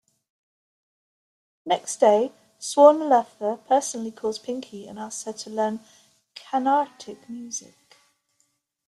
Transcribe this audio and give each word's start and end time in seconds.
Next 1.63 1.97
day 1.97 2.31
Swarnalatha 2.59 3.63
personally 3.67 4.09
calls 4.11 4.39
pinky 4.39 4.87
and 4.87 4.97
asks 4.97 5.25
her 5.25 5.33
to 5.33 5.49
learn 5.51 5.79
Carnatic 6.35 7.29
Music. 7.29 7.75